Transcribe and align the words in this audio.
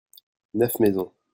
neuf 0.55 0.79
maisons. 0.79 1.11